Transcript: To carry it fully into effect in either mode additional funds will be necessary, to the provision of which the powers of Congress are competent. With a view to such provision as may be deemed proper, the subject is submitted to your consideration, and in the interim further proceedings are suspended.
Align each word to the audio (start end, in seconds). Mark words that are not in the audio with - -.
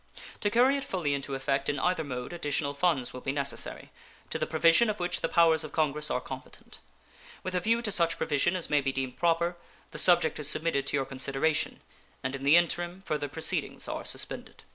To 0.39 0.49
carry 0.49 0.77
it 0.77 0.83
fully 0.83 1.13
into 1.13 1.35
effect 1.35 1.69
in 1.69 1.77
either 1.77 2.03
mode 2.03 2.33
additional 2.33 2.73
funds 2.73 3.13
will 3.13 3.21
be 3.21 3.31
necessary, 3.31 3.91
to 4.31 4.39
the 4.39 4.47
provision 4.47 4.89
of 4.89 4.99
which 4.99 5.21
the 5.21 5.29
powers 5.29 5.63
of 5.63 5.73
Congress 5.73 6.09
are 6.09 6.19
competent. 6.19 6.79
With 7.43 7.53
a 7.53 7.59
view 7.59 7.83
to 7.83 7.91
such 7.91 8.17
provision 8.17 8.55
as 8.55 8.67
may 8.67 8.81
be 8.81 8.91
deemed 8.91 9.17
proper, 9.17 9.57
the 9.91 9.99
subject 9.99 10.39
is 10.39 10.49
submitted 10.49 10.87
to 10.87 10.97
your 10.97 11.05
consideration, 11.05 11.81
and 12.23 12.35
in 12.35 12.41
the 12.41 12.55
interim 12.57 13.03
further 13.03 13.27
proceedings 13.29 13.87
are 13.87 14.03
suspended. 14.03 14.63